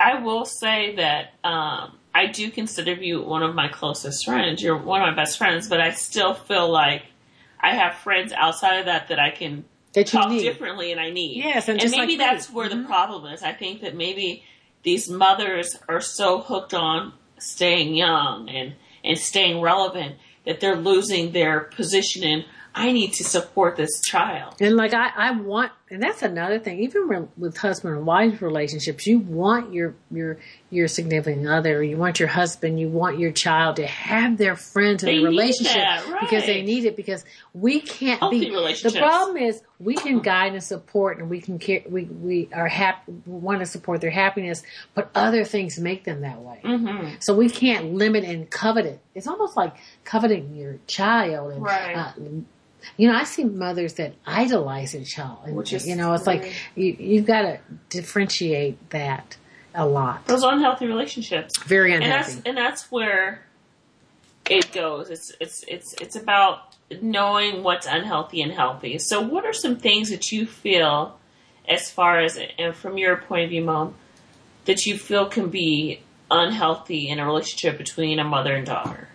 [0.00, 4.62] I will say that um, I do consider you one of my closest friends.
[4.62, 7.02] You're one of my best friends, but I still feel like
[7.60, 10.42] I have friends outside of that that I can that talk need.
[10.42, 11.36] differently and I need.
[11.36, 12.86] Yes, and and maybe like that's where the Mhm.
[12.86, 13.42] problem is.
[13.42, 14.44] I think that maybe
[14.82, 21.32] these mothers are so hooked on staying young and and staying relevant that they're losing
[21.32, 22.44] their position in
[22.74, 24.54] I need to support this child.
[24.60, 26.80] And like I, I want, and that's another thing.
[26.80, 30.38] Even re- with husband and wife relationships, you want your your
[30.70, 35.02] your significant other, you want your husband, you want your child to have their friends
[35.02, 36.96] in They a relationship that, because they need it.
[36.96, 38.50] Because we can't Healthy be.
[38.50, 38.94] relationships.
[38.94, 41.82] The problem is we can guide and support, and we can care.
[41.86, 43.12] We we are happy.
[43.26, 44.62] Want to support their happiness,
[44.94, 46.60] but other things make them that way.
[46.64, 47.16] Mm-hmm.
[47.20, 49.00] So we can't limit and covet it.
[49.14, 51.52] It's almost like coveting your child.
[51.52, 51.96] And, Right.
[51.96, 52.12] uh,
[52.96, 56.26] you know, I see mothers that idolize their child, and Which is you know, it's
[56.26, 57.58] like you you've got to
[57.90, 59.36] differentiate that
[59.74, 60.26] a lot.
[60.26, 61.58] Those unhealthy relationships.
[61.64, 62.12] Very unhealthy.
[62.12, 63.42] and that's and that's where
[64.48, 65.10] it goes.
[65.10, 68.98] It's it's it's it's about knowing what's unhealthy and healthy.
[68.98, 71.18] So, what are some things that you feel,
[71.68, 73.94] as far as and from your point of view, mom,
[74.64, 79.08] that you feel can be unhealthy in a relationship between a mother and daughter?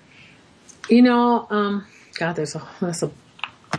[0.89, 1.86] You know, um,
[2.17, 3.12] God, there's a that's a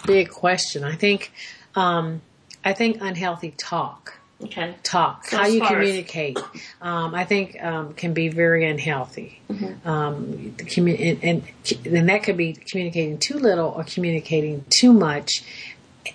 [0.06, 0.84] big question.
[0.84, 1.32] I think,
[1.74, 2.22] um,
[2.64, 4.14] I think unhealthy talk.
[4.40, 4.76] Okay.
[4.84, 6.38] talk, So how you communicate,
[6.80, 9.40] um, I think um, can be very unhealthy.
[9.50, 9.88] Mm-hmm.
[9.88, 14.92] Um, the commu- and, and and that could be communicating too little or communicating too
[14.92, 15.42] much.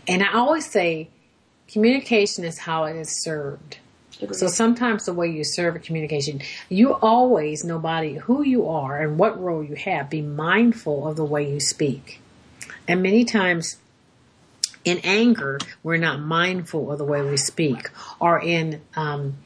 [0.08, 1.10] And I always say,
[1.68, 3.80] communication is how it is served.
[4.32, 9.18] So sometimes the way you serve a communication, you always, nobody who you are and
[9.18, 12.22] what role you have, be mindful of the way you speak.
[12.88, 13.78] And many times
[14.84, 19.38] in anger, we're not mindful of the way we speak or in, um,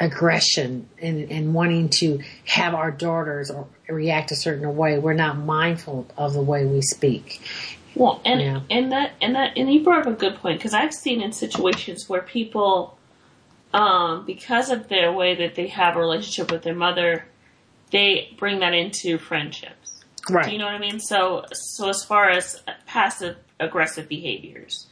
[0.00, 4.98] aggression and, and wanting to have our daughters or react a certain way.
[4.98, 7.42] We're not mindful of the way we speak.
[7.94, 8.60] Well, and Yeah.
[8.70, 11.32] and that and that and you brought up a good point because I've seen in
[11.32, 12.96] situations where people,
[13.74, 17.26] um, because of their way that they have a relationship with their mother,
[17.90, 19.99] they bring that into friendships.
[20.28, 20.46] Right.
[20.46, 21.00] Do you know what I mean?
[21.00, 24.86] So, so as far as passive aggressive behaviors,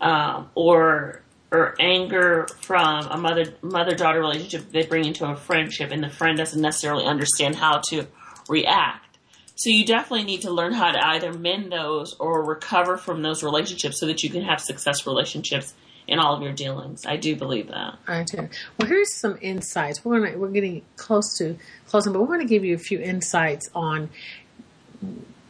[0.00, 5.90] um, or or anger from a mother mother daughter relationship, they bring into a friendship,
[5.90, 8.06] and the friend doesn't necessarily understand how to
[8.48, 9.18] react.
[9.56, 13.42] So you definitely need to learn how to either mend those or recover from those
[13.42, 15.74] relationships so that you can have successful relationships
[16.06, 17.04] in all of your dealings.
[17.06, 17.98] I do believe that.
[18.08, 18.48] I do.
[18.78, 20.04] Well, here's some insights.
[20.04, 21.56] We're gonna we're getting close to
[21.86, 24.10] closing, but we're going to give you a few insights on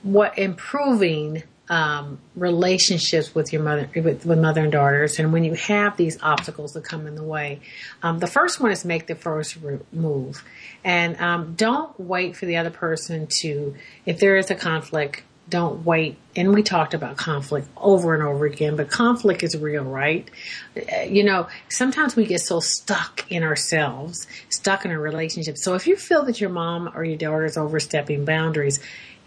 [0.03, 5.55] what improving um, relationships with your mother with, with mother and daughters, and when you
[5.55, 7.61] have these obstacles that come in the way.
[8.03, 9.57] Um, the first one is make the first
[9.93, 10.43] move,
[10.83, 13.77] and um, don't wait for the other person to.
[14.05, 16.17] If there is a conflict, don't wait.
[16.37, 20.31] And we talked about conflict over and over again, but conflict is real, right?
[20.77, 25.59] Uh, You know, sometimes we get so stuck in ourselves, stuck in a relationship.
[25.59, 28.81] So if you feel that your mom or your daughter is overstepping boundaries,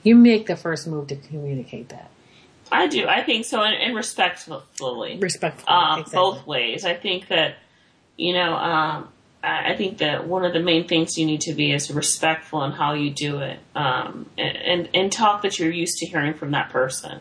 [0.03, 2.09] you make the first move to communicate that
[2.71, 3.07] I do.
[3.07, 5.17] I think so, and, and respectfully.
[5.19, 5.67] respectfully.
[5.67, 6.15] um, Exactly.
[6.17, 6.85] both ways.
[6.85, 7.57] I think that,
[8.17, 9.09] you know, um,
[9.43, 12.63] I I think that one of the main things you need to be is respectful
[12.63, 16.33] in how you do it, um, and, and and talk that you're used to hearing
[16.33, 17.19] from that person,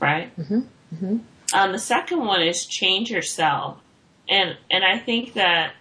[0.00, 0.34] right?
[0.38, 0.60] Mm-hmm.
[0.94, 1.16] Mm-hmm.
[1.52, 3.78] Um, the second one is change yourself,
[4.28, 5.72] and and I think that,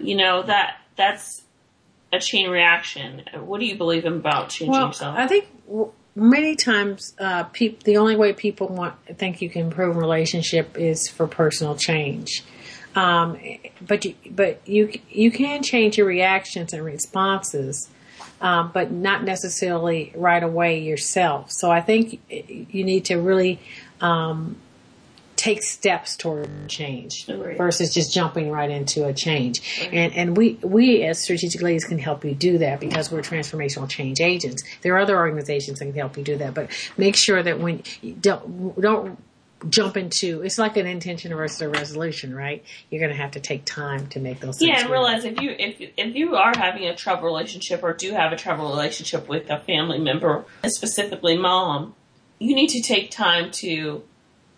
[0.00, 1.42] you know, that that's
[2.12, 3.22] a chain reaction.
[3.34, 5.16] What do you believe about changing Well, yourself?
[5.16, 5.46] I think
[6.14, 10.76] many times uh, peop- the only way people want think you can improve a relationship
[10.76, 12.44] is for personal change.
[12.96, 13.38] Um,
[13.80, 17.88] but you, but you you can change your reactions and responses,
[18.40, 21.52] um, but not necessarily right away yourself.
[21.52, 23.60] So I think you need to really
[24.00, 24.56] um,
[25.40, 27.56] take steps toward change Agreed.
[27.56, 29.88] versus just jumping right into a change.
[29.90, 33.88] And and we we as strategic ladies can help you do that because we're transformational
[33.88, 34.62] change agents.
[34.82, 37.82] There are other organizations that can help you do that, but make sure that when
[38.02, 39.18] you don't don't
[39.68, 42.62] jump into it's like an intention versus a resolution, right?
[42.90, 44.60] You're going to have to take time to make those.
[44.60, 44.92] Yeah, and work.
[44.92, 48.36] realize if you if if you are having a trouble relationship or do have a
[48.36, 51.94] trouble relationship with a family member, specifically mom,
[52.38, 54.02] you need to take time to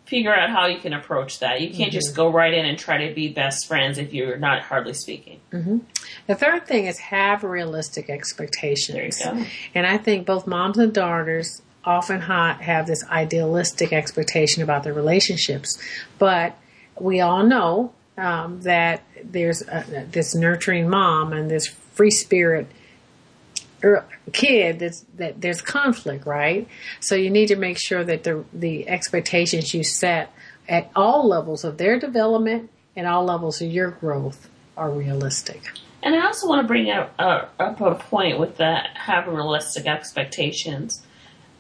[0.05, 1.61] figure out how you can approach that.
[1.61, 4.63] You can't just go right in and try to be best friends if you're not
[4.63, 5.41] hardly speaking.
[6.27, 9.19] The third thing is have realistic expectations.
[9.19, 9.51] There you go.
[9.75, 15.79] And I think both moms and daughters often have this idealistic expectation about their relationships,
[16.19, 16.57] but
[17.01, 22.67] we all know um, that there's a, this nurturing mom and this free spirit
[24.33, 26.69] kid that's that there's conflict right
[27.01, 30.33] so you need to make sure that the the expectations you set
[30.69, 35.61] at all levels of their development and all levels of your growth are realistic
[36.03, 39.87] And I also want to bring up, uh, up a point with that having realistic
[39.87, 41.03] expectations.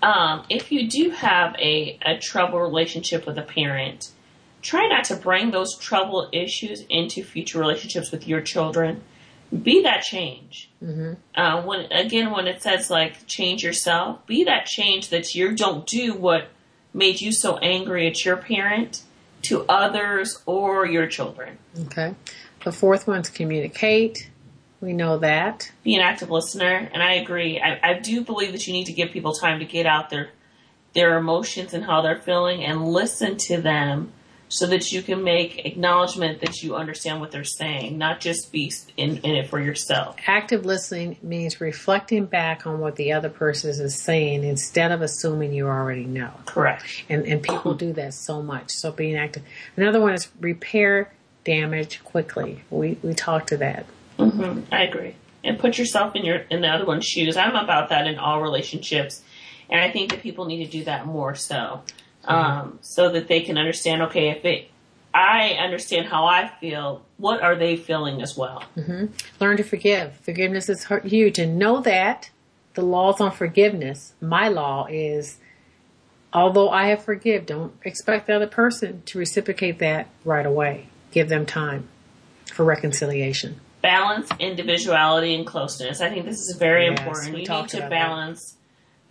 [0.02, 4.10] Um, if you do have a, a trouble relationship with a parent,
[4.60, 9.02] try not to bring those trouble issues into future relationships with your children.
[9.52, 10.70] Be that change.
[10.82, 11.12] Mm-hmm.
[11.34, 15.86] Uh, when again, when it says like change yourself, be that change that you don't
[15.86, 16.48] do what
[16.94, 19.02] made you so angry at your parent
[19.42, 21.58] to others or your children.
[21.86, 22.14] Okay.
[22.64, 24.30] The fourth one's communicate.
[24.80, 25.70] We know that.
[25.84, 27.60] be an active listener, and I agree.
[27.60, 30.30] I, I do believe that you need to give people time to get out their
[30.92, 34.12] their emotions and how they're feeling, and listen to them,
[34.52, 38.70] so that you can make acknowledgement that you understand what they're saying, not just be
[38.98, 40.16] in, in it for yourself.
[40.26, 45.54] Active listening means reflecting back on what the other person is saying instead of assuming
[45.54, 46.30] you already know.
[46.44, 46.84] Correct.
[47.08, 48.70] And and people do that so much.
[48.72, 49.42] So being active.
[49.74, 51.10] Another one is repair
[51.44, 52.62] damage quickly.
[52.68, 53.86] We we talked to that.
[54.18, 55.14] hmm I agree.
[55.42, 57.38] And put yourself in your in the other one's shoes.
[57.38, 59.22] I'm about that in all relationships,
[59.70, 61.82] and I think that people need to do that more so,
[62.24, 64.02] um, so that they can understand.
[64.02, 64.68] Okay, if it,
[65.14, 68.64] I understand how I feel, what are they feeling as well?
[69.40, 70.14] Learn to forgive.
[70.16, 71.38] Forgiveness is hu- huge.
[71.38, 72.30] And know that
[72.74, 75.36] the laws on forgiveness, my law is,
[76.32, 80.86] although I have forgive, don't expect the other person to reciprocate that right away.
[81.10, 81.88] Give them time
[82.46, 83.60] for reconciliation.
[83.82, 86.00] balance individuality and closeness.
[86.00, 87.34] I think this is very Yes, important.
[87.34, 88.08] we You need to about that.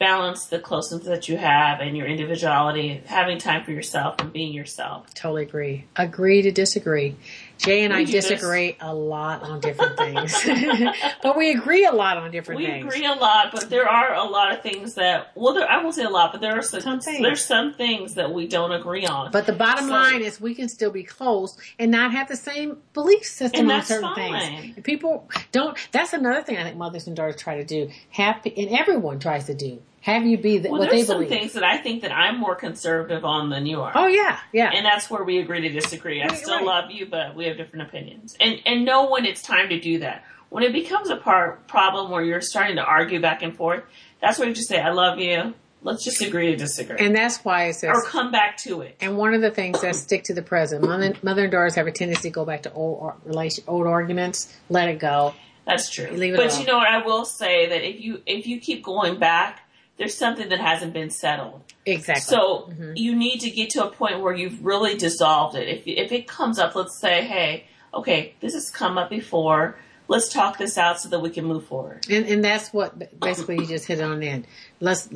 [0.02, 4.52] Balance the closeness that you have and your individuality, having time for yourself and being
[4.52, 5.14] yourself.
[5.14, 5.86] Totally agree.
[5.96, 7.16] Agree to disagree.
[7.60, 10.36] Jay and We I disagree a lot on different things,
[11.22, 12.84] but we agree a lot on different We things.
[12.86, 15.84] We agree a lot, but there are a lot of things that well, there, I
[15.84, 17.22] won't say a lot, but there are some, Some things.
[17.22, 19.30] there's some things that we don't agree on.
[19.32, 22.36] But the bottom So- line is we can still be close and not have the
[22.36, 24.74] same belief system And on certain fine.
[24.74, 24.80] things.
[24.84, 25.78] People don't.
[25.92, 27.92] That's another thing I think mothers and daughters try to do.
[28.10, 29.80] Happy, and everyone tries to do.
[30.02, 32.40] Have you be the, well, what they there's some things that I think that I'm
[32.40, 33.92] more conservative on than you are.
[33.96, 34.72] oh yeah, yeah.
[34.74, 36.22] and that's where we agree to disagree.
[36.24, 36.66] I Right, still right.
[36.66, 38.36] love you, but we have different opinions.
[38.40, 40.24] And and know when it's time to do that.
[40.50, 43.84] When it becomes a part problem where you're starting to argue back and forth,
[44.22, 45.54] that's where you just say, "I love you.
[45.84, 48.98] Let's just agree to disagree," and that's why it says or come back to it.
[49.00, 51.88] And one of the things that stick to the present, mother, mother and daughters have
[51.88, 54.54] a tendency to go back to old relation, old arguments.
[54.68, 55.34] Let it go.
[55.66, 56.08] That's true.
[56.12, 56.60] Leave it but alone.
[56.60, 56.88] you know what?
[56.88, 59.61] I will say that if you if you keep going back,
[60.02, 61.62] there's something that hasn't been settled.
[61.86, 62.22] Exactly.
[62.24, 62.94] So Mhm.
[62.98, 65.68] you need to get to a point where you've really dissolved it.
[65.68, 69.78] If if it comes up, let's say, hey, okay, this has come up before.
[70.08, 72.04] Let's talk this out so that we can move forward.
[72.10, 74.46] and and that's what basically you just hit it on in.
[74.80, 75.08] Let's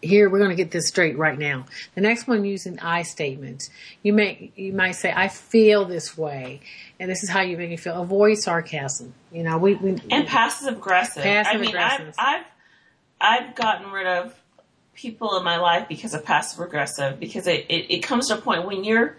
[0.00, 1.66] here we're going to get this straight right now.
[1.94, 3.68] The next one using I statements.
[4.02, 6.60] You may you might say I feel this way,
[6.98, 8.00] and this is how you make me feel.
[8.00, 9.12] Avoid sarcasm.
[9.30, 11.22] You know we, we And passive aggressive.
[11.22, 12.14] Passive I've, aggressive.
[12.18, 12.46] I've I've
[13.54, 14.34] gotten rid of
[14.94, 18.40] people in my life because of passive aggressive because it, it, it comes to a
[18.40, 19.16] point when you're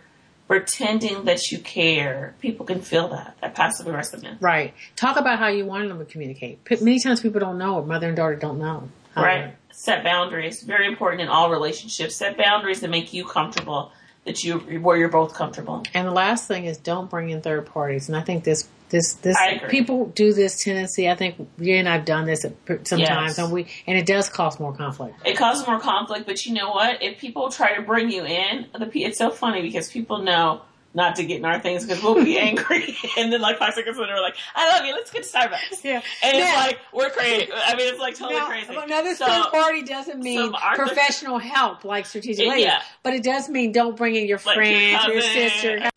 [0.48, 4.42] pretending that you care, people can feel that that passive aggressiveness.
[4.42, 4.74] right.
[4.98, 6.60] Talk about how you want them to communicate.
[6.82, 7.82] Many times people don't know.
[7.84, 8.90] Mother and daughter don't know.
[9.16, 9.56] Right.
[9.72, 10.62] Set boundaries.
[10.64, 12.18] Very important in all relationships.
[12.18, 13.94] Set boundaries that make you comfortable.
[14.26, 15.84] That you where you're both comfortable.
[15.94, 18.10] And the last thing is don't bring in third parties.
[18.10, 19.36] And I think this, this, this,
[19.70, 21.10] people do this tendency.
[21.10, 23.38] I think you and I've done this sometimes, Yes.
[23.40, 25.16] and we, and it does cause more conflict.
[25.26, 27.02] It causes more conflict, but you know what?
[27.02, 30.62] If people try to bring you in, the it's so funny because people know
[30.94, 33.98] not to get in our things because we'll be angry, and then like five seconds
[33.98, 34.94] later, we're like, "I love you.
[34.94, 36.02] Let's get to Starbucks." Yeah.
[36.22, 37.50] and it's like we're crazy.
[37.54, 38.76] I mean, it's like totally Now, crazy.
[38.76, 42.82] Another So- third party doesn't mean professional help like strategic Yeah.
[43.04, 45.90] but it does mean don't bring in your Like friends, your, sister,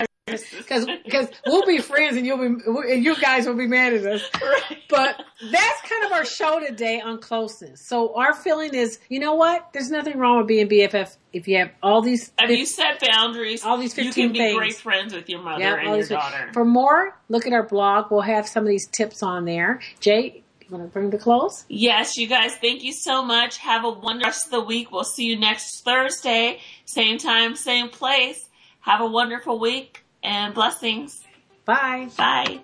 [0.57, 4.07] because because we'll be friends and you'll be and you guys will be mad at
[4.07, 4.23] us.
[4.43, 4.79] Right.
[4.89, 7.87] But that's kind of our show today on closeness.
[7.87, 9.73] So our feeling is, you know what?
[9.73, 12.33] There's nothing wrong with being BFF if you have all these.
[12.41, 14.59] If you set boundaries, All these 15 you 15 can be things.
[14.59, 16.51] great friends with your mother Yeah, and your daughter.
[16.53, 18.11] For more, look at our blog.
[18.11, 19.81] We'll have some of these tips on there.
[20.01, 21.65] Jay, you want to bring the close?
[21.69, 23.59] Yes, you guys, thank you so much.
[23.59, 24.91] Have a wonderful rest of the week.
[24.93, 28.49] We'll see you next Thursday, same time, same place.
[28.81, 31.23] Have a wonderful week and blessings.
[31.65, 32.09] Bye.
[32.17, 32.61] Bye.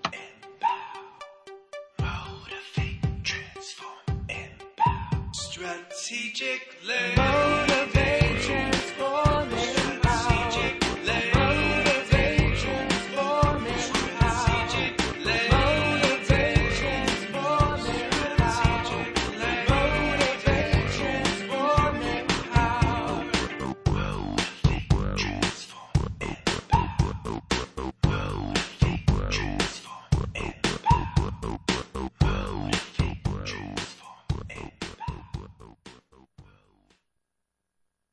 [2.01, 3.01] Motivate,